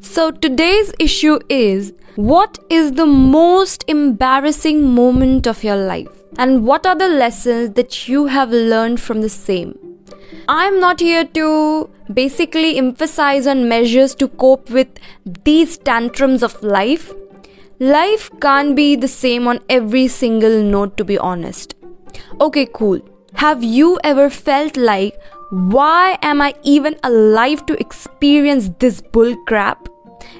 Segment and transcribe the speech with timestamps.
[0.00, 6.08] So today's issue is what is the most embarrassing moment of your life?
[6.38, 9.78] And what are the lessons that you have learned from the same?
[10.48, 14.88] I'm not here to basically emphasize on measures to cope with
[15.44, 17.12] these tantrums of life.
[17.78, 21.74] Life can't be the same on every single note, to be honest.
[22.40, 23.00] Okay, cool.
[23.34, 25.14] Have you ever felt like,
[25.50, 29.88] why am I even alive to experience this bull crap?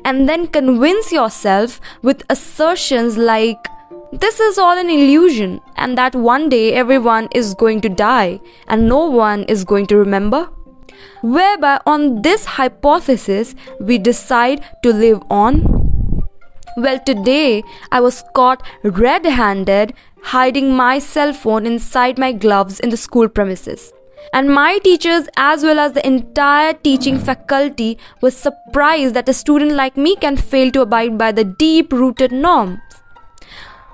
[0.04, 3.68] and then convince yourself with assertions like,
[4.12, 8.88] this is all an illusion, and that one day everyone is going to die and
[8.88, 10.48] no one is going to remember?
[11.22, 15.64] Whereby, on this hypothesis, we decide to live on.
[16.76, 22.90] Well, today I was caught red handed hiding my cell phone inside my gloves in
[22.90, 23.92] the school premises
[24.32, 29.72] and my teachers as well as the entire teaching faculty was surprised that a student
[29.72, 32.80] like me can fail to abide by the deep rooted norms.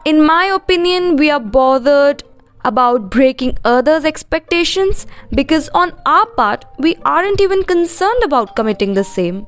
[0.05, 2.25] In my opinion, we are bothered
[2.65, 9.05] about breaking others' expectations because on our part, we aren't even concerned about committing the
[9.05, 9.47] same.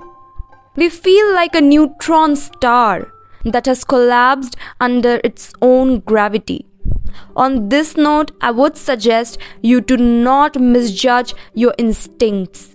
[0.77, 3.13] We feel like a neutron star
[3.45, 6.67] that has collapsed under its own gravity.
[7.37, 12.75] On this note, I would suggest you to not misjudge your instincts.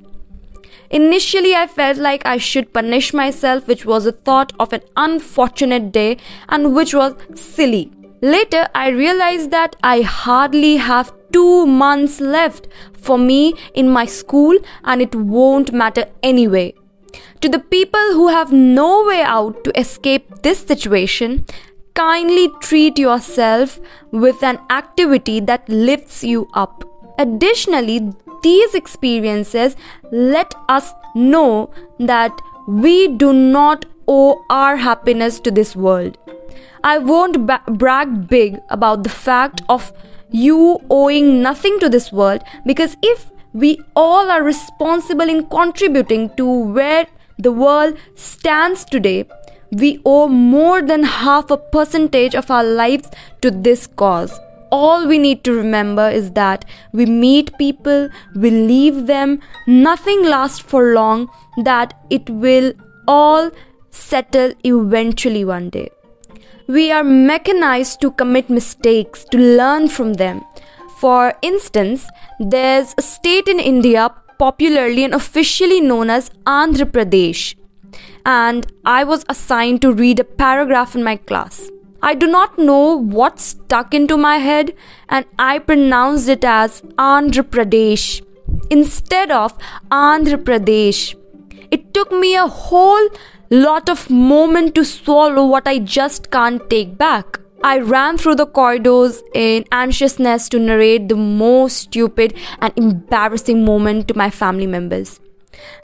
[0.91, 5.91] Initially, I felt like I should punish myself, which was a thought of an unfortunate
[5.91, 7.91] day and which was silly.
[8.21, 14.57] Later, I realized that I hardly have two months left for me in my school
[14.83, 16.73] and it won't matter anyway.
[17.41, 21.45] To the people who have no way out to escape this situation,
[21.93, 23.79] kindly treat yourself
[24.11, 26.83] with an activity that lifts you up.
[27.17, 29.75] Additionally, these experiences
[30.11, 32.31] let us know that
[32.67, 36.17] we do not owe our happiness to this world.
[36.83, 39.91] I won't ba- brag big about the fact of
[40.31, 46.45] you owing nothing to this world because if we all are responsible in contributing to
[46.45, 49.27] where the world stands today,
[49.71, 53.09] we owe more than half a percentage of our lives
[53.41, 54.39] to this cause.
[54.71, 60.59] All we need to remember is that we meet people, we leave them, nothing lasts
[60.59, 61.27] for long,
[61.63, 62.73] that it will
[63.07, 63.49] all
[63.89, 65.89] settle eventually one day.
[66.67, 70.43] We are mechanized to commit mistakes, to learn from them.
[70.99, 72.07] For instance,
[72.39, 77.55] there's a state in India popularly and officially known as Andhra Pradesh
[78.25, 81.69] and I was assigned to read a paragraph in my class.
[82.01, 84.73] I do not know what stuck into my head,
[85.09, 88.21] and I pronounced it as Andhra Pradesh
[88.69, 89.57] instead of
[89.91, 91.15] Andhra Pradesh.
[91.71, 93.09] It took me a whole
[93.49, 97.39] lot of moment to swallow what I just can't take back.
[97.61, 104.07] I ran through the corridors in anxiousness to narrate the most stupid and embarrassing moment
[104.07, 105.19] to my family members.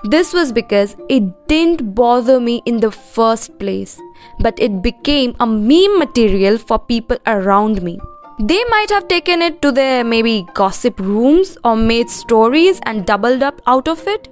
[0.04, 4.00] This was because it didn't bother me in the first place,
[4.40, 8.00] but it became a meme material for people around me.
[8.40, 13.42] They might have taken it to their maybe gossip rooms or made stories and doubled
[13.42, 14.28] up out of it,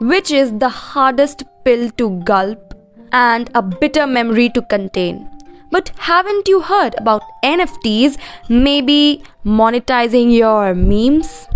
[0.00, 2.74] which is the hardest pill to gulp
[3.10, 5.28] and a bitter memory to contain.
[5.70, 8.18] But haven't you heard about NFTs
[8.50, 11.46] maybe monetizing your memes?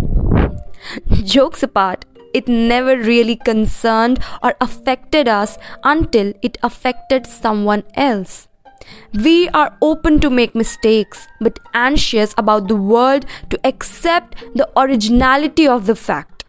[1.23, 2.05] Jokes apart,
[2.37, 8.47] it never really concerned or affected us until it affected someone else.
[9.13, 15.67] We are open to make mistakes, but anxious about the world to accept the originality
[15.67, 16.45] of the fact.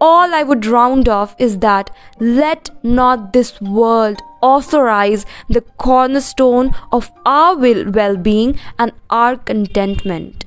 [0.00, 7.10] All I would round off is that let not this world authorize the cornerstone of
[7.24, 10.44] our well being and our contentment.